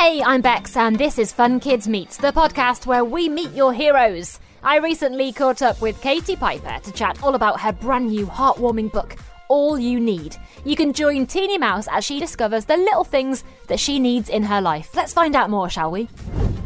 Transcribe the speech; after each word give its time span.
Hey, 0.00 0.22
I'm 0.22 0.40
Bex, 0.40 0.78
and 0.78 0.96
this 0.96 1.18
is 1.18 1.30
Fun 1.30 1.60
Kids 1.60 1.86
Meet, 1.86 2.12
the 2.12 2.32
podcast 2.32 2.86
where 2.86 3.04
we 3.04 3.28
meet 3.28 3.52
your 3.52 3.70
heroes. 3.70 4.40
I 4.62 4.78
recently 4.78 5.30
caught 5.30 5.60
up 5.60 5.82
with 5.82 6.00
Katie 6.00 6.36
Piper 6.36 6.78
to 6.82 6.90
chat 6.90 7.22
all 7.22 7.34
about 7.34 7.60
her 7.60 7.70
brand 7.70 8.06
new 8.06 8.24
heartwarming 8.24 8.90
book, 8.92 9.16
All 9.50 9.78
You 9.78 10.00
Need. 10.00 10.38
You 10.64 10.74
can 10.74 10.94
join 10.94 11.26
Teeny 11.26 11.58
Mouse 11.58 11.86
as 11.92 12.02
she 12.02 12.18
discovers 12.18 12.64
the 12.64 12.78
little 12.78 13.04
things 13.04 13.44
that 13.66 13.78
she 13.78 13.98
needs 13.98 14.30
in 14.30 14.42
her 14.42 14.62
life. 14.62 14.96
Let's 14.96 15.12
find 15.12 15.36
out 15.36 15.50
more, 15.50 15.68
shall 15.68 15.90
we? 15.90 16.08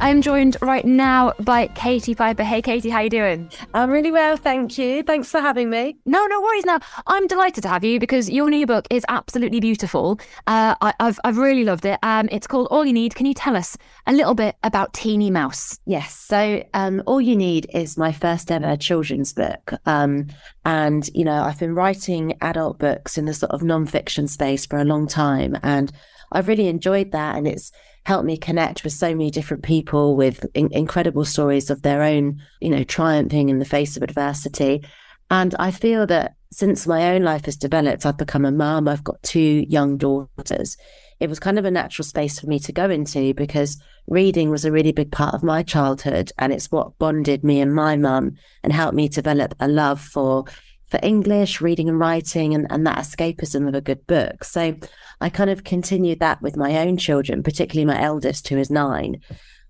I'm 0.00 0.20
joined 0.20 0.56
right 0.60 0.84
now 0.84 1.32
by 1.40 1.68
Katie 1.68 2.14
Piper. 2.14 2.42
Hey, 2.42 2.60
Katie, 2.60 2.90
how 2.90 3.00
you 3.00 3.08
doing? 3.08 3.50
I'm 3.72 3.90
really 3.90 4.10
well, 4.10 4.36
thank 4.36 4.76
you. 4.76 5.02
Thanks 5.02 5.30
for 5.30 5.40
having 5.40 5.70
me. 5.70 5.96
No, 6.04 6.26
no 6.26 6.42
worries. 6.42 6.66
Now, 6.66 6.80
I'm 7.06 7.26
delighted 7.26 7.62
to 7.62 7.68
have 7.68 7.84
you 7.84 7.98
because 7.98 8.28
your 8.28 8.50
new 8.50 8.66
book 8.66 8.86
is 8.90 9.04
absolutely 9.08 9.60
beautiful. 9.60 10.20
Uh, 10.46 10.74
I, 10.80 10.92
have 11.00 11.18
I've 11.24 11.38
really 11.38 11.64
loved 11.64 11.86
it. 11.86 11.98
Um, 12.02 12.28
it's 12.30 12.46
called 12.46 12.68
All 12.70 12.84
You 12.84 12.92
Need. 12.92 13.14
Can 13.14 13.24
you 13.24 13.34
tell 13.34 13.56
us 13.56 13.78
a 14.06 14.12
little 14.12 14.34
bit 14.34 14.56
about 14.62 14.92
Teeny 14.92 15.30
Mouse? 15.30 15.78
Yes. 15.86 16.14
So, 16.14 16.62
um, 16.74 17.02
All 17.06 17.20
You 17.20 17.36
Need 17.36 17.68
is 17.72 17.96
my 17.96 18.12
first 18.12 18.50
ever 18.50 18.76
children's 18.76 19.32
book. 19.32 19.72
Um, 19.86 20.26
and, 20.64 21.08
you 21.14 21.24
know, 21.24 21.42
I've 21.42 21.58
been 21.58 21.74
writing 21.74 22.36
adult 22.42 22.78
books 22.78 23.16
in 23.16 23.24
the 23.24 23.34
sort 23.34 23.52
of 23.52 23.62
non-fiction 23.62 24.28
space 24.28 24.66
for 24.66 24.78
a 24.78 24.84
long 24.84 25.06
time. 25.06 25.56
And 25.62 25.92
I've 26.32 26.48
really 26.48 26.68
enjoyed 26.68 27.12
that. 27.12 27.36
And 27.36 27.46
it's, 27.46 27.72
helped 28.04 28.26
me 28.26 28.36
connect 28.36 28.84
with 28.84 28.92
so 28.92 29.08
many 29.14 29.30
different 29.30 29.62
people 29.62 30.16
with 30.16 30.46
in- 30.54 30.72
incredible 30.72 31.24
stories 31.24 31.70
of 31.70 31.82
their 31.82 32.02
own, 32.02 32.40
you 32.60 32.70
know, 32.70 32.84
triumphing 32.84 33.48
in 33.48 33.58
the 33.58 33.64
face 33.64 33.96
of 33.96 34.02
adversity. 34.02 34.84
And 35.30 35.54
I 35.58 35.70
feel 35.70 36.06
that 36.06 36.36
since 36.52 36.86
my 36.86 37.14
own 37.14 37.22
life 37.22 37.46
has 37.46 37.56
developed, 37.56 38.06
I've 38.06 38.18
become 38.18 38.44
a 38.44 38.52
mum, 38.52 38.86
I've 38.86 39.02
got 39.02 39.22
two 39.22 39.64
young 39.68 39.96
daughters. 39.96 40.76
It 41.18 41.28
was 41.28 41.40
kind 41.40 41.58
of 41.58 41.64
a 41.64 41.70
natural 41.70 42.04
space 42.04 42.38
for 42.38 42.46
me 42.46 42.58
to 42.60 42.72
go 42.72 42.90
into 42.90 43.32
because 43.34 43.80
reading 44.06 44.50
was 44.50 44.64
a 44.64 44.72
really 44.72 44.92
big 44.92 45.10
part 45.10 45.34
of 45.34 45.42
my 45.42 45.62
childhood. 45.62 46.30
And 46.38 46.52
it's 46.52 46.70
what 46.70 46.98
bonded 46.98 47.42
me 47.42 47.60
and 47.60 47.74
my 47.74 47.96
mum 47.96 48.36
and 48.62 48.72
helped 48.72 48.94
me 48.94 49.08
develop 49.08 49.54
a 49.58 49.68
love 49.68 50.00
for 50.00 50.44
for 50.88 51.00
English, 51.02 51.60
reading 51.60 51.88
and 51.88 51.98
writing, 51.98 52.54
and, 52.54 52.66
and 52.70 52.86
that 52.86 52.98
escapism 52.98 53.68
of 53.68 53.74
a 53.74 53.80
good 53.80 54.06
book. 54.06 54.44
So 54.44 54.76
I 55.20 55.28
kind 55.28 55.50
of 55.50 55.64
continued 55.64 56.20
that 56.20 56.42
with 56.42 56.56
my 56.56 56.78
own 56.78 56.96
children, 56.96 57.42
particularly 57.42 57.86
my 57.86 58.00
eldest, 58.00 58.48
who 58.48 58.58
is 58.58 58.70
nine. 58.70 59.20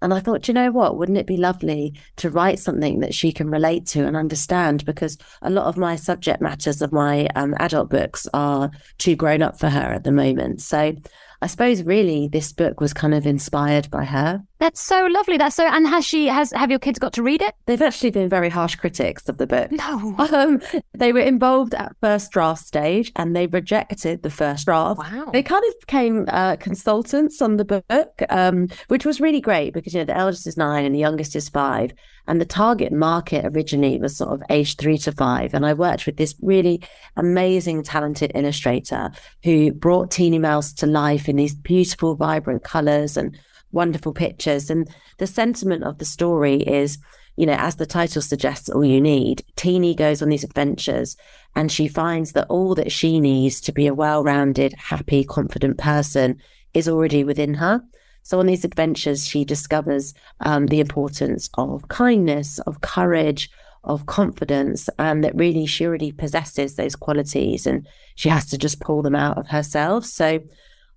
And 0.03 0.13
I 0.13 0.21
thought, 0.21 0.49
you 0.49 0.55
know 0.55 0.71
what? 0.71 0.99
Wouldn't 0.99 1.17
it 1.17 1.27
be 1.27 1.39
lovely 1.39 1.95
to 2.17 2.29
write 2.29 2.59
something 2.59 3.01
that 3.01 3.15
she 3.15 3.33
can 3.33 3.49
relate 3.49 3.87
to 3.87 4.05
and 4.05 4.17
understand? 4.17 4.85
Because 4.85 5.17
a 5.41 5.49
lot 5.49 5.67
of 5.67 5.79
my 5.79 5.97
subject 5.97 6.43
matters 6.43 6.83
of 6.83 6.93
my 6.93 7.27
um, 7.37 7.55
adult 7.59 7.89
books 7.89 8.29
are 8.35 8.71
too 8.99 9.17
grown 9.17 9.41
up 9.41 9.59
for 9.59 9.71
her 9.71 9.95
at 9.95 10.05
the 10.05 10.13
moment. 10.13 10.61
So 10.61 10.95
I 11.45 11.47
suppose 11.47 11.83
really 11.83 12.27
this 12.27 12.55
book 12.55 12.81
was 12.81 12.95
kind 12.95 13.13
of 13.13 13.27
inspired 13.27 13.91
by 13.91 14.05
her. 14.05 14.43
That's 14.61 14.81
so 14.81 15.07
lovely. 15.11 15.37
That's 15.37 15.55
so. 15.55 15.67
And 15.67 15.87
has 15.87 16.03
she 16.03 16.27
has 16.27 16.51
have 16.53 16.71
your 16.71 16.79
kids 16.79 16.99
got 16.99 17.13
to 17.13 17.23
read 17.23 17.43
it? 17.43 17.55
They've 17.67 17.83
actually 17.83 18.13
been 18.13 18.31
very 18.31 18.49
harsh 18.49 18.77
critics 18.77 19.29
of 19.29 19.37
the 19.37 19.47
book. 19.47 19.71
No, 19.71 20.17
um, 20.33 20.63
they 20.95 21.13
were 21.13 21.21
involved 21.21 21.75
at 21.75 21.95
first 22.01 22.31
draft 22.31 22.65
stage, 22.65 23.13
and 23.17 23.37
they 23.37 23.47
rejected 23.47 24.23
the 24.23 24.31
first 24.31 24.65
draft. 24.65 25.01
Wow. 25.01 25.29
They 25.35 25.43
kind 25.43 25.63
of 25.69 25.81
became 25.81 26.25
uh, 26.29 26.57
consultants 26.57 27.43
on 27.43 27.59
the 27.59 27.67
book, 27.67 28.23
um, 28.31 28.69
which 28.89 29.05
was 29.05 29.21
really 29.21 29.43
great 29.43 29.75
because 29.75 29.93
you 29.93 30.01
know 30.01 30.07
the 30.07 30.17
eldest 30.17 30.47
is 30.47 30.57
nine 30.57 30.87
and 30.87 30.95
the 30.95 31.01
youngest 31.01 31.37
is 31.37 31.51
five, 31.51 31.93
and 32.27 32.41
the 32.41 32.47
target 32.47 32.93
market 32.93 33.45
originally 33.45 33.99
was 33.99 34.17
sort 34.17 34.31
of 34.31 34.43
age 34.49 34.77
three 34.77 34.99
to 34.99 35.13
five. 35.13 35.53
And 35.53 35.67
I 35.67 35.75
worked 35.75 36.07
with 36.07 36.17
this 36.17 36.35
really 36.41 36.83
amazing, 37.17 37.83
talented 37.83 38.33
illustrator 38.35 39.11
who 39.43 39.73
brought 39.73 40.11
Teeny 40.11 40.39
Mouse 40.39 40.73
to 40.75 40.87
life 40.87 41.29
in 41.29 41.37
these 41.37 41.55
beautiful, 41.55 42.15
vibrant 42.15 42.65
colors 42.65 43.17
and 43.17 43.39
wonderful 43.73 44.13
pictures. 44.13 44.71
And 44.71 44.89
the 45.19 45.27
sentiment 45.27 45.85
of 45.85 45.99
the 45.99 46.05
story 46.05 46.63
is, 46.63 46.99
you 47.37 47.45
know, 47.45 47.57
as 47.59 47.77
the 47.77 47.87
title 47.87 48.23
suggests, 48.23 48.69
all 48.69 48.85
you 48.85 49.01
need. 49.01 49.45
Teeny 49.57 49.95
goes 49.95 50.23
on 50.23 50.31
these 50.31 50.45
adventures 50.45 51.17
and 51.55 51.71
she 51.71 51.89
finds 51.89 52.33
that 52.33 52.47
all 52.49 52.75
that 52.75 52.93
she 52.93 53.21
needs 53.21 53.61
to 53.63 53.73
be 53.73 53.87
a 53.87 53.95
well 53.95 54.25
rounded, 54.25 54.73
happy, 54.75 55.25
confident 55.25 55.77
person 55.77 56.41
is 56.73 56.89
already 56.89 57.23
within 57.23 57.55
her. 57.55 57.83
So 58.25 58.41
on 58.41 58.47
these 58.47 58.65
adventures, 58.65 59.29
she 59.29 59.45
discovers 59.45 60.15
um, 60.41 60.67
the 60.67 60.81
importance 60.81 61.49
of 61.55 61.89
kindness, 61.89 62.59
of 62.61 62.81
courage, 62.81 63.51
of 63.85 64.07
confidence, 64.07 64.89
and 64.99 65.23
that 65.23 65.37
really 65.37 65.67
she 65.67 65.87
already 65.87 66.11
possesses 66.11 66.75
those 66.75 66.97
qualities 66.97 67.67
and 67.67 67.87
she 68.15 68.31
has 68.31 68.47
to 68.47 68.59
just 68.59 68.81
pull 68.81 69.03
them 69.03 69.15
out 69.15 69.37
of 69.37 69.47
herself. 69.49 70.07
So 70.07 70.41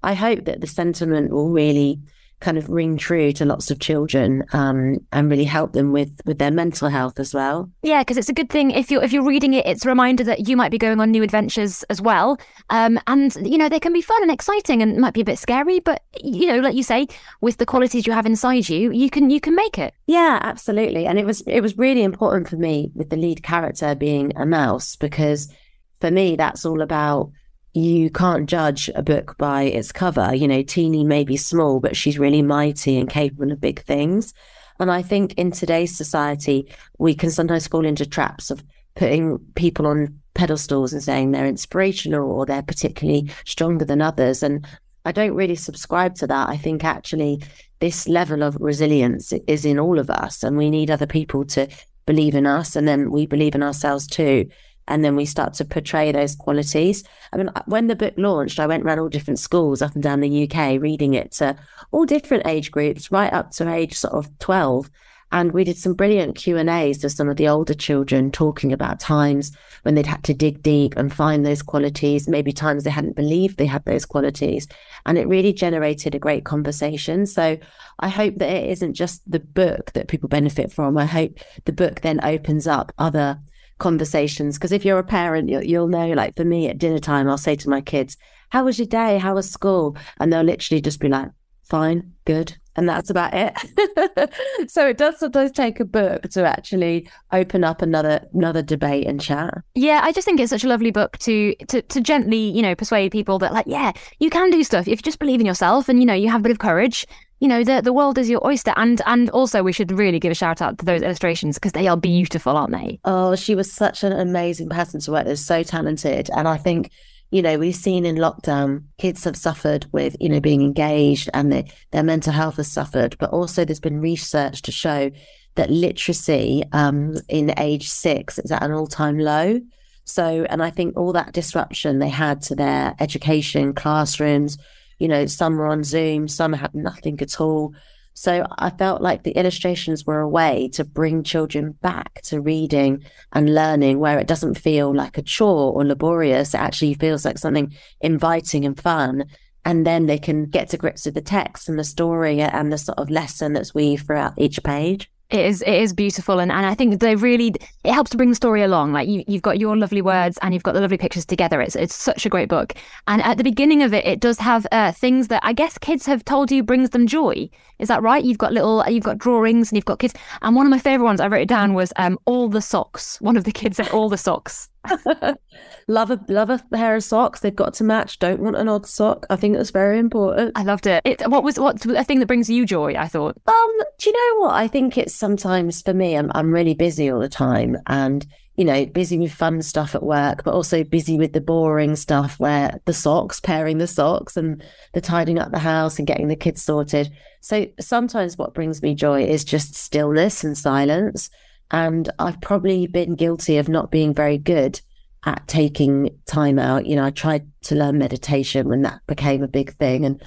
I 0.03 0.13
hope 0.13 0.45
that 0.45 0.61
the 0.61 0.67
sentiment 0.67 1.31
will 1.31 1.49
really 1.49 1.99
kind 2.39 2.57
of 2.57 2.69
ring 2.69 2.97
true 2.97 3.31
to 3.33 3.45
lots 3.45 3.71
of 3.71 3.79
children 3.79 4.43
um, 4.53 4.97
and 5.11 5.29
really 5.29 5.43
help 5.43 5.73
them 5.73 5.91
with 5.91 6.21
with 6.25 6.37
their 6.37 6.51
mental 6.51 6.87
health 6.89 7.19
as 7.19 7.33
well. 7.33 7.69
Yeah, 7.81 8.01
because 8.01 8.17
it's 8.17 8.29
a 8.29 8.33
good 8.33 8.49
thing 8.49 8.71
if 8.71 8.91
you're 8.91 9.03
if 9.03 9.11
you're 9.11 9.25
reading 9.25 9.53
it, 9.53 9.65
it's 9.65 9.85
a 9.85 9.89
reminder 9.89 10.23
that 10.25 10.47
you 10.47 10.55
might 10.55 10.71
be 10.71 10.77
going 10.77 10.99
on 10.99 11.11
new 11.11 11.23
adventures 11.23 11.83
as 11.89 12.01
well. 12.01 12.39
Um, 12.69 12.99
and 13.07 13.35
you 13.41 13.57
know 13.57 13.69
they 13.69 13.79
can 13.79 13.93
be 13.93 14.01
fun 14.01 14.21
and 14.21 14.31
exciting 14.31 14.81
and 14.81 14.97
might 14.97 15.13
be 15.13 15.21
a 15.21 15.25
bit 15.25 15.39
scary, 15.39 15.79
but 15.79 16.03
you 16.23 16.47
know, 16.47 16.59
like 16.59 16.75
you 16.75 16.83
say, 16.83 17.07
with 17.41 17.57
the 17.57 17.65
qualities 17.65 18.05
you 18.05 18.13
have 18.13 18.25
inside 18.25 18.69
you, 18.69 18.91
you 18.91 19.09
can 19.09 19.29
you 19.29 19.39
can 19.39 19.55
make 19.55 19.79
it. 19.79 19.93
Yeah, 20.05 20.39
absolutely. 20.41 21.07
And 21.07 21.17
it 21.17 21.25
was 21.25 21.41
it 21.41 21.61
was 21.61 21.77
really 21.77 22.03
important 22.03 22.49
for 22.49 22.57
me 22.57 22.91
with 22.93 23.09
the 23.09 23.17
lead 23.17 23.43
character 23.43 23.95
being 23.95 24.33
a 24.35 24.45
mouse 24.45 24.95
because 24.95 25.51
for 25.99 26.11
me 26.11 26.35
that's 26.35 26.65
all 26.65 26.81
about 26.81 27.31
you 27.77 28.09
can't 28.09 28.49
judge 28.49 28.89
a 28.95 29.03
book 29.03 29.37
by 29.37 29.63
its 29.63 29.91
cover. 29.91 30.33
You 30.33 30.47
know, 30.47 30.63
Teeny 30.63 31.03
may 31.03 31.23
be 31.23 31.37
small, 31.37 31.79
but 31.79 31.95
she's 31.95 32.17
really 32.17 32.41
mighty 32.41 32.97
and 32.97 33.09
capable 33.09 33.51
of 33.51 33.61
big 33.61 33.83
things. 33.83 34.33
And 34.79 34.91
I 34.91 35.01
think 35.01 35.33
in 35.35 35.51
today's 35.51 35.95
society, 35.95 36.71
we 36.97 37.13
can 37.13 37.29
sometimes 37.29 37.67
fall 37.67 37.85
into 37.85 38.05
traps 38.05 38.49
of 38.49 38.63
putting 38.95 39.37
people 39.55 39.85
on 39.85 40.19
pedestals 40.33 40.91
and 40.91 41.03
saying 41.03 41.31
they're 41.31 41.45
inspirational 41.45 42.31
or 42.31 42.45
they're 42.45 42.63
particularly 42.63 43.31
stronger 43.45 43.85
than 43.85 44.01
others. 44.01 44.41
And 44.41 44.65
I 45.05 45.11
don't 45.11 45.35
really 45.35 45.55
subscribe 45.55 46.15
to 46.15 46.27
that. 46.27 46.49
I 46.49 46.57
think 46.57 46.83
actually 46.83 47.43
this 47.79 48.07
level 48.07 48.41
of 48.41 48.57
resilience 48.59 49.33
is 49.45 49.65
in 49.65 49.79
all 49.79 49.99
of 49.99 50.09
us, 50.09 50.43
and 50.43 50.57
we 50.57 50.71
need 50.71 50.89
other 50.89 51.05
people 51.05 51.45
to 51.45 51.67
believe 52.07 52.33
in 52.33 52.47
us, 52.47 52.75
and 52.75 52.87
then 52.87 53.11
we 53.11 53.27
believe 53.27 53.53
in 53.53 53.61
ourselves 53.61 54.07
too 54.07 54.49
and 54.87 55.03
then 55.03 55.15
we 55.15 55.25
start 55.25 55.53
to 55.55 55.65
portray 55.65 56.11
those 56.11 56.35
qualities. 56.35 57.03
I 57.33 57.37
mean, 57.37 57.49
when 57.65 57.87
the 57.87 57.95
book 57.95 58.13
launched, 58.17 58.59
I 58.59 58.67
went 58.67 58.83
around 58.83 58.99
all 58.99 59.09
different 59.09 59.39
schools 59.39 59.81
up 59.81 59.93
and 59.93 60.03
down 60.03 60.21
the 60.21 60.49
UK 60.49 60.81
reading 60.81 61.13
it 61.13 61.31
to 61.33 61.55
all 61.91 62.05
different 62.05 62.47
age 62.47 62.71
groups, 62.71 63.11
right 63.11 63.31
up 63.31 63.51
to 63.51 63.71
age 63.71 63.95
sort 63.95 64.13
of 64.13 64.37
12. 64.39 64.89
And 65.31 65.51
we 65.51 65.65
did 65.65 65.77
some 65.77 65.93
brilliant 65.93 66.37
Q 66.37 66.55
and 66.55 66.69
A's 66.69 67.03
with 67.03 67.11
some 67.11 67.27
of 67.27 67.35
the 67.35 67.49
older 67.49 67.73
children 67.73 68.31
talking 68.31 68.71
about 68.71 69.01
times 69.01 69.51
when 69.83 69.95
they'd 69.95 70.05
had 70.05 70.23
to 70.23 70.33
dig 70.33 70.63
deep 70.63 70.95
and 70.95 71.13
find 71.13 71.45
those 71.45 71.61
qualities, 71.61 72.29
maybe 72.29 72.53
times 72.53 72.85
they 72.85 72.89
hadn't 72.89 73.17
believed 73.17 73.57
they 73.57 73.65
had 73.65 73.83
those 73.83 74.05
qualities. 74.05 74.69
And 75.05 75.17
it 75.17 75.27
really 75.27 75.51
generated 75.51 76.15
a 76.15 76.19
great 76.19 76.45
conversation. 76.45 77.25
So 77.25 77.57
I 77.99 78.07
hope 78.07 78.35
that 78.35 78.49
it 78.49 78.69
isn't 78.69 78.93
just 78.93 79.29
the 79.29 79.41
book 79.41 79.91
that 79.93 80.07
people 80.07 80.29
benefit 80.29 80.71
from. 80.71 80.97
I 80.97 81.05
hope 81.05 81.39
the 81.65 81.73
book 81.73 82.01
then 82.01 82.23
opens 82.23 82.65
up 82.65 82.93
other 82.97 83.39
conversations. 83.77 84.57
Because 84.57 84.71
if 84.71 84.85
you're 84.85 84.99
a 84.99 85.03
parent, 85.03 85.49
you'll, 85.49 85.63
you'll 85.63 85.87
know, 85.87 86.07
like 86.09 86.35
for 86.35 86.45
me 86.45 86.69
at 86.69 86.77
dinner 86.77 86.99
time, 86.99 87.29
I'll 87.29 87.37
say 87.37 87.55
to 87.55 87.69
my 87.69 87.81
kids, 87.81 88.17
How 88.49 88.65
was 88.65 88.79
your 88.79 88.87
day? 88.87 89.17
How 89.17 89.35
was 89.35 89.49
school? 89.49 89.97
And 90.19 90.31
they'll 90.31 90.43
literally 90.43 90.81
just 90.81 90.99
be 90.99 91.09
like, 91.09 91.29
Fine, 91.63 92.13
good. 92.25 92.57
And 92.77 92.87
that's 92.87 93.09
about 93.09 93.33
it. 93.33 94.69
so 94.69 94.87
it 94.87 94.97
does 94.97 95.17
sometimes 95.17 95.51
take 95.51 95.79
a 95.79 95.85
book 95.85 96.29
to 96.29 96.45
actually 96.45 97.09
open 97.31 97.63
up 97.63 97.81
another 97.81 98.25
another 98.33 98.61
debate 98.61 99.07
and 99.07 99.19
chat. 99.19 99.51
Yeah, 99.73 100.01
I 100.03 100.11
just 100.11 100.25
think 100.25 100.39
it's 100.39 100.51
such 100.51 100.63
a 100.63 100.67
lovely 100.67 100.91
book 100.91 101.17
to 101.19 101.55
to 101.69 101.81
to 101.81 102.01
gently, 102.01 102.37
you 102.37 102.61
know, 102.61 102.75
persuade 102.75 103.11
people 103.11 103.39
that 103.39 103.51
like, 103.51 103.65
yeah, 103.67 103.93
you 104.19 104.29
can 104.29 104.51
do 104.51 104.63
stuff 104.63 104.87
if 104.87 104.99
you 104.99 105.03
just 105.03 105.17
believe 105.17 105.39
in 105.39 105.45
yourself 105.45 105.89
and 105.89 105.99
you 105.99 106.05
know 106.05 106.13
you 106.13 106.29
have 106.29 106.41
a 106.41 106.43
bit 106.43 106.51
of 106.51 106.59
courage 106.59 107.07
you 107.39 107.47
know 107.47 107.63
the 107.63 107.81
the 107.81 107.93
world 107.93 108.17
is 108.17 108.29
your 108.29 108.45
oyster. 108.45 108.73
And 108.75 109.01
and 109.05 109.29
also 109.29 109.63
we 109.63 109.73
should 109.73 109.91
really 109.91 110.19
give 110.19 110.31
a 110.31 110.35
shout 110.35 110.61
out 110.61 110.77
to 110.79 110.85
those 110.85 111.01
illustrations 111.01 111.57
because 111.57 111.73
they 111.73 111.87
are 111.87 111.97
beautiful 111.97 112.57
aren't 112.57 112.71
they? 112.73 112.99
Oh 113.05 113.35
she 113.35 113.55
was 113.55 113.71
such 113.71 114.03
an 114.03 114.11
amazing 114.11 114.69
person 114.69 114.99
to 115.01 115.11
work 115.11 115.25
with 115.25 115.39
so 115.39 115.63
talented. 115.63 116.29
And 116.35 116.47
i 116.47 116.57
think 116.57 116.91
you 117.29 117.41
know 117.41 117.57
we've 117.57 117.75
seen 117.75 118.05
in 118.05 118.15
lockdown 118.15 118.83
kids 118.97 119.23
have 119.25 119.35
suffered 119.35 119.85
with 119.91 120.15
you 120.19 120.29
know 120.29 120.39
being 120.39 120.61
engaged 120.61 121.29
and 121.33 121.51
the, 121.51 121.65
their 121.91 122.03
mental 122.03 122.33
health 122.33 122.57
has 122.57 122.71
suffered. 122.71 123.15
But 123.19 123.31
also 123.31 123.65
there's 123.65 123.79
been 123.79 124.01
research 124.01 124.61
to 124.63 124.71
show 124.71 125.11
that 125.55 125.69
literacy 125.69 126.63
um, 126.71 127.15
in 127.29 127.53
age 127.57 127.89
six 127.89 128.37
is 128.37 128.51
at 128.51 128.61
an 128.61 128.71
all-time 128.71 129.17
low. 129.17 129.59
So 130.05 130.45
and 130.49 130.63
i 130.63 130.71
think 130.71 130.97
all 130.97 131.13
that 131.13 131.33
disruption 131.33 131.99
they 131.99 132.09
had 132.09 132.41
to 132.43 132.55
their 132.55 132.95
education 132.99 133.73
classrooms 133.73 134.57
you 134.99 135.07
know, 135.07 135.25
some 135.25 135.57
were 135.57 135.67
on 135.67 135.83
Zoom, 135.83 136.27
some 136.27 136.53
had 136.53 136.73
nothing 136.73 137.21
at 137.21 137.39
all. 137.39 137.73
So 138.13 138.47
I 138.57 138.71
felt 138.71 139.03
like 139.03 139.21
the 139.21 139.37
illustrations 139.37 140.05
were 140.05 140.21
a 140.21 140.27
way 140.27 140.69
to 140.73 140.83
bring 140.83 141.21
children 141.21 141.73
back 141.83 142.21
to 142.23 142.41
reading 142.41 143.03
and 143.31 143.53
learning 143.53 143.99
where 143.99 144.17
it 144.17 144.25
doesn't 144.27 144.55
feel 144.55 144.91
like 144.95 145.19
a 145.19 145.21
chore 145.21 145.71
or 145.71 145.85
laborious. 145.85 146.55
It 146.55 146.59
actually 146.59 146.95
feels 146.95 147.25
like 147.25 147.37
something 147.37 147.75
inviting 148.01 148.65
and 148.65 148.79
fun. 148.79 149.25
and 149.67 149.85
then 149.85 150.05
they 150.05 150.17
can 150.17 150.45
get 150.45 150.69
to 150.69 150.77
grips 150.77 151.05
with 151.05 151.13
the 151.13 151.21
text 151.21 151.67
and 151.67 151.77
the 151.77 151.83
story 151.83 152.39
and 152.39 152.71
the 152.71 152.77
sort 152.77 152.97
of 152.97 153.09
lesson 153.09 153.51
that's 153.51 153.75
weaved 153.75 154.05
throughout 154.05 154.33
each 154.37 154.63
page. 154.63 155.11
It 155.29 155.45
is 155.45 155.61
it 155.61 155.73
is 155.73 155.91
beautiful 155.91 156.39
and, 156.39 156.49
and 156.49 156.65
I 156.65 156.73
think 156.73 157.01
they 157.01 157.15
really 157.15 157.53
it 157.83 157.91
helps 157.91 158.11
to 158.11 158.17
bring 158.17 158.29
the 158.29 158.35
story 158.35 158.63
along. 158.63 158.93
Like 158.93 159.09
you 159.09 159.25
you've 159.27 159.41
got 159.41 159.59
your 159.59 159.75
lovely 159.75 160.01
words 160.01 160.39
and 160.41 160.53
you've 160.53 160.63
got 160.63 160.73
the 160.73 160.79
lovely 160.79 160.97
pictures 160.97 161.25
together. 161.25 161.59
It's 161.59 161.75
it's 161.75 161.95
such 161.95 162.25
a 162.25 162.29
great 162.29 162.47
book. 162.47 162.73
And 163.07 163.21
at 163.21 163.37
the 163.37 163.43
beginning 163.43 163.83
of 163.83 163.93
it, 163.93 164.05
it 164.05 164.21
does 164.21 164.39
have 164.39 164.65
uh, 164.71 164.93
things 164.93 165.27
that 165.27 165.43
I 165.43 165.51
guess 165.51 165.77
kids 165.77 166.05
have 166.05 166.23
told 166.23 166.49
you 166.49 166.63
brings 166.63 166.91
them 166.91 167.07
joy. 167.07 167.49
Is 167.79 167.89
that 167.89 168.01
right? 168.01 168.23
You've 168.23 168.37
got 168.37 168.53
little 168.53 168.85
you've 168.87 169.03
got 169.03 169.17
drawings 169.17 169.69
and 169.69 169.75
you've 169.75 169.83
got 169.83 169.99
kids. 169.99 170.13
And 170.41 170.55
one 170.55 170.65
of 170.65 170.71
my 170.71 170.79
favorite 170.79 171.05
ones 171.05 171.19
I 171.19 171.27
wrote 171.27 171.41
it 171.41 171.49
down 171.49 171.73
was 171.73 171.91
um 171.97 172.17
all 172.23 172.47
the 172.47 172.61
socks. 172.61 173.19
One 173.19 173.35
of 173.35 173.43
the 173.43 173.51
kids 173.51 173.77
said 173.77 173.89
all 173.89 174.07
the 174.07 174.17
socks. 174.17 174.69
love 175.87 176.11
a 176.11 176.19
love 176.27 176.49
a 176.49 176.63
pair 176.73 176.95
of 176.95 177.03
socks. 177.03 177.39
They've 177.39 177.55
got 177.55 177.73
to 177.75 177.83
match. 177.83 178.19
Don't 178.19 178.39
want 178.39 178.55
an 178.55 178.67
odd 178.67 178.85
sock. 178.85 179.25
I 179.29 179.35
think 179.35 179.55
that's 179.55 179.71
very 179.71 179.99
important. 179.99 180.53
I 180.55 180.63
loved 180.63 180.87
it. 180.87 181.01
it 181.05 181.27
what 181.29 181.43
was 181.43 181.59
what's 181.59 181.85
a 181.85 182.03
thing 182.03 182.19
that 182.19 182.27
brings 182.27 182.49
you 182.49 182.65
joy? 182.65 182.95
I 182.95 183.07
thought. 183.07 183.37
Um, 183.47 183.77
do 183.99 184.09
you 184.09 184.13
know 184.13 184.41
what? 184.45 184.55
I 184.55 184.67
think 184.67 184.97
it's 184.97 185.13
sometimes 185.13 185.81
for 185.81 185.93
me. 185.93 186.15
I'm 186.15 186.31
I'm 186.33 186.53
really 186.53 186.73
busy 186.73 187.09
all 187.09 187.19
the 187.19 187.29
time, 187.29 187.77
and 187.87 188.25
you 188.57 188.65
know, 188.65 188.87
busy 188.87 189.19
with 189.19 189.31
fun 189.31 189.61
stuff 189.61 189.93
at 189.93 190.01
work, 190.01 190.43
but 190.43 190.53
also 190.53 190.83
busy 190.83 191.15
with 191.15 191.31
the 191.33 191.39
boring 191.39 191.95
stuff 191.95 192.39
where 192.39 192.81
the 192.85 192.93
socks, 192.93 193.39
pairing 193.39 193.77
the 193.77 193.85
socks, 193.85 194.35
and 194.35 194.63
the 194.93 195.01
tidying 195.01 195.37
up 195.37 195.51
the 195.51 195.59
house 195.59 195.99
and 195.99 196.07
getting 196.07 196.27
the 196.27 196.35
kids 196.35 196.63
sorted. 196.63 197.11
So 197.39 197.67
sometimes 197.79 198.35
what 198.35 198.55
brings 198.55 198.81
me 198.81 198.95
joy 198.95 199.23
is 199.23 199.45
just 199.45 199.75
stillness 199.75 200.43
and 200.43 200.57
silence. 200.57 201.29
And 201.71 202.09
I've 202.19 202.39
probably 202.41 202.87
been 202.87 203.15
guilty 203.15 203.57
of 203.57 203.69
not 203.69 203.91
being 203.91 204.13
very 204.13 204.37
good 204.37 204.79
at 205.25 205.47
taking 205.47 206.09
time 206.25 206.59
out. 206.59 206.85
You 206.85 206.95
know, 206.95 207.03
I 207.03 207.11
tried 207.11 207.47
to 207.63 207.75
learn 207.75 207.97
meditation 207.97 208.69
when 208.69 208.83
that 208.83 209.01
became 209.07 209.43
a 209.43 209.47
big 209.47 209.75
thing. 209.75 210.05
And, 210.05 210.23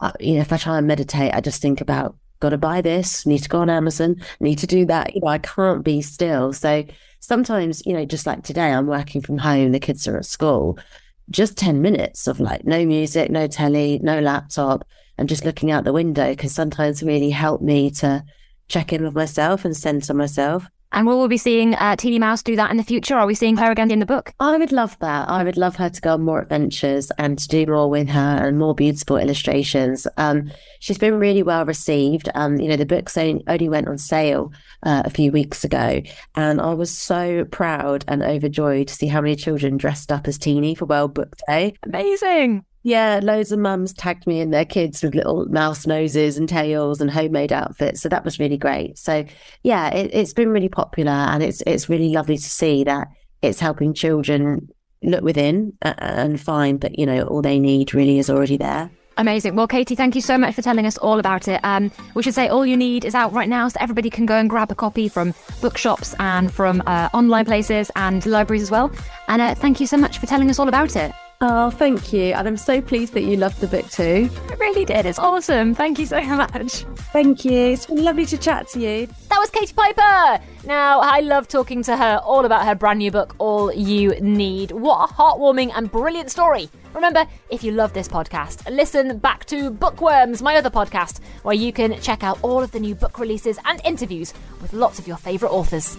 uh, 0.00 0.12
you 0.18 0.34
know, 0.34 0.40
if 0.40 0.52
I 0.52 0.56
try 0.56 0.78
and 0.78 0.86
meditate, 0.86 1.32
I 1.34 1.40
just 1.40 1.62
think 1.62 1.80
about, 1.80 2.16
got 2.40 2.50
to 2.50 2.58
buy 2.58 2.80
this, 2.80 3.26
need 3.26 3.42
to 3.42 3.48
go 3.48 3.60
on 3.60 3.70
Amazon, 3.70 4.16
need 4.40 4.58
to 4.58 4.66
do 4.66 4.84
that. 4.86 5.14
You 5.14 5.20
know, 5.20 5.28
I 5.28 5.38
can't 5.38 5.84
be 5.84 6.02
still. 6.02 6.52
So 6.52 6.84
sometimes, 7.20 7.84
you 7.86 7.92
know, 7.92 8.04
just 8.04 8.26
like 8.26 8.42
today, 8.42 8.72
I'm 8.72 8.86
working 8.86 9.20
from 9.20 9.38
home, 9.38 9.72
the 9.72 9.78
kids 9.78 10.08
are 10.08 10.16
at 10.16 10.24
school, 10.24 10.78
just 11.30 11.56
10 11.56 11.80
minutes 11.80 12.26
of 12.26 12.40
like 12.40 12.64
no 12.64 12.84
music, 12.84 13.30
no 13.30 13.46
telly, 13.46 14.00
no 14.02 14.18
laptop, 14.20 14.84
and 15.16 15.28
just 15.28 15.44
looking 15.44 15.70
out 15.70 15.84
the 15.84 15.92
window 15.92 16.34
can 16.34 16.48
sometimes 16.48 17.02
really 17.02 17.30
help 17.30 17.60
me 17.60 17.90
to 17.90 18.24
check 18.68 18.92
in 18.92 19.04
with 19.04 19.14
myself 19.14 19.64
and 19.64 19.76
center 19.76 20.14
myself. 20.14 20.66
And 20.92 21.06
will 21.06 21.22
we 21.22 21.28
be 21.28 21.36
seeing 21.36 21.74
uh, 21.74 21.96
Teeny 21.96 22.18
Mouse 22.18 22.42
do 22.42 22.56
that 22.56 22.70
in 22.70 22.76
the 22.76 22.82
future? 22.82 23.14
Are 23.14 23.26
we 23.26 23.34
seeing 23.34 23.56
her 23.58 23.70
again 23.70 23.90
in 23.90 24.00
the 24.00 24.06
book? 24.06 24.32
I 24.40 24.56
would 24.56 24.72
love 24.72 24.98
that. 24.98 25.28
I 25.28 25.44
would 25.44 25.56
love 25.56 25.76
her 25.76 25.88
to 25.88 26.00
go 26.00 26.14
on 26.14 26.22
more 26.22 26.40
adventures 26.40 27.12
and 27.18 27.38
to 27.38 27.48
do 27.48 27.66
more 27.66 27.88
with 27.88 28.08
her 28.08 28.46
and 28.46 28.58
more 28.58 28.74
beautiful 28.74 29.16
illustrations. 29.16 30.06
Um, 30.16 30.50
she's 30.80 30.98
been 30.98 31.18
really 31.18 31.42
well 31.42 31.64
received. 31.64 32.28
Um, 32.34 32.58
you 32.58 32.68
know, 32.68 32.76
the 32.76 32.86
book 32.86 33.10
only 33.16 33.68
went 33.68 33.88
on 33.88 33.98
sale 33.98 34.52
uh, 34.82 35.02
a 35.04 35.10
few 35.10 35.30
weeks 35.30 35.64
ago, 35.64 36.02
and 36.34 36.60
I 36.60 36.74
was 36.74 36.96
so 36.96 37.44
proud 37.44 38.04
and 38.08 38.22
overjoyed 38.22 38.88
to 38.88 38.94
see 38.94 39.06
how 39.06 39.20
many 39.20 39.36
children 39.36 39.76
dressed 39.76 40.10
up 40.10 40.26
as 40.26 40.38
Teeny 40.38 40.74
for 40.74 40.86
World 40.86 41.14
Book 41.14 41.36
Day. 41.46 41.74
Amazing. 41.84 42.64
Yeah, 42.82 43.20
loads 43.22 43.52
of 43.52 43.58
mums 43.58 43.92
tagged 43.92 44.26
me 44.26 44.40
and 44.40 44.54
their 44.54 44.64
kids 44.64 45.02
with 45.02 45.14
little 45.14 45.44
mouse 45.46 45.86
noses 45.86 46.38
and 46.38 46.48
tails 46.48 47.00
and 47.00 47.10
homemade 47.10 47.52
outfits. 47.52 48.00
So 48.00 48.08
that 48.08 48.24
was 48.24 48.38
really 48.38 48.56
great. 48.56 48.96
So 48.96 49.24
yeah, 49.62 49.88
it, 49.88 50.14
has 50.14 50.32
been 50.32 50.48
really 50.48 50.68
popular 50.68 51.12
and 51.12 51.42
it's 51.42 51.62
it's 51.66 51.88
really 51.88 52.08
lovely 52.08 52.38
to 52.38 52.42
see 52.42 52.84
that 52.84 53.08
it's 53.42 53.60
helping 53.60 53.92
children 53.92 54.68
look 55.02 55.22
within 55.22 55.72
and 55.82 56.40
find 56.40 56.80
that, 56.82 56.98
you 56.98 57.06
know, 57.06 57.22
all 57.22 57.42
they 57.42 57.58
need 57.58 57.94
really 57.94 58.18
is 58.18 58.30
already 58.30 58.56
there. 58.56 58.90
Amazing. 59.16 59.54
Well, 59.54 59.66
Katie, 59.66 59.94
thank 59.94 60.14
you 60.14 60.22
so 60.22 60.38
much 60.38 60.54
for 60.54 60.62
telling 60.62 60.86
us 60.86 60.96
all 60.98 61.18
about 61.18 61.46
it. 61.48 61.60
Um, 61.62 61.90
we 62.14 62.22
should 62.22 62.34
say 62.34 62.48
All 62.48 62.64
You 62.64 62.76
Need 62.76 63.04
is 63.04 63.14
out 63.14 63.32
right 63.32 63.48
now, 63.48 63.68
so 63.68 63.76
everybody 63.80 64.08
can 64.08 64.24
go 64.24 64.36
and 64.36 64.48
grab 64.48 64.70
a 64.70 64.74
copy 64.74 65.08
from 65.08 65.34
bookshops 65.60 66.14
and 66.18 66.50
from 66.50 66.82
uh, 66.86 67.10
online 67.12 67.44
places 67.44 67.90
and 67.96 68.24
libraries 68.24 68.62
as 68.62 68.70
well. 68.70 68.90
And 69.28 69.42
uh, 69.42 69.54
thank 69.54 69.78
you 69.78 69.86
so 69.86 69.98
much 69.98 70.18
for 70.18 70.26
telling 70.26 70.48
us 70.48 70.58
all 70.58 70.68
about 70.68 70.96
it. 70.96 71.12
Oh, 71.42 71.70
thank 71.70 72.12
you. 72.12 72.34
And 72.34 72.46
I'm 72.46 72.58
so 72.58 72.82
pleased 72.82 73.14
that 73.14 73.22
you 73.22 73.38
loved 73.38 73.60
the 73.62 73.66
book 73.66 73.88
too. 73.90 74.28
I 74.50 74.54
really 74.56 74.84
did. 74.84 75.06
It's 75.06 75.18
awesome. 75.18 75.74
Thank 75.74 75.98
you 75.98 76.04
so 76.04 76.20
much. 76.36 76.84
Thank 77.14 77.46
you. 77.46 77.52
It's 77.72 77.86
been 77.86 78.04
lovely 78.04 78.26
to 78.26 78.36
chat 78.36 78.68
to 78.68 78.78
you. 78.78 79.06
That 79.30 79.38
was 79.38 79.48
Katie 79.48 79.72
Piper. 79.72 80.44
Now, 80.66 81.00
I 81.00 81.20
love 81.20 81.48
talking 81.48 81.82
to 81.84 81.96
her 81.96 82.20
all 82.22 82.44
about 82.44 82.66
her 82.66 82.74
brand 82.74 82.98
new 82.98 83.10
book, 83.10 83.34
All 83.38 83.72
You 83.72 84.10
Need. 84.20 84.72
What 84.72 85.08
a 85.08 85.14
heartwarming 85.14 85.72
and 85.74 85.90
brilliant 85.90 86.30
story. 86.30 86.68
Remember, 86.92 87.24
if 87.48 87.64
you 87.64 87.72
love 87.72 87.94
this 87.94 88.06
podcast, 88.06 88.70
listen 88.70 89.16
back 89.16 89.46
to 89.46 89.70
Bookworms, 89.70 90.42
my 90.42 90.56
other 90.56 90.68
podcast, 90.68 91.20
where 91.42 91.54
you 91.54 91.72
can 91.72 91.98
check 92.02 92.22
out 92.22 92.38
all 92.42 92.62
of 92.62 92.72
the 92.72 92.80
new 92.80 92.94
book 92.94 93.18
releases 93.18 93.58
and 93.64 93.80
interviews 93.86 94.34
with 94.60 94.74
lots 94.74 94.98
of 94.98 95.08
your 95.08 95.16
favourite 95.16 95.52
authors. 95.52 95.96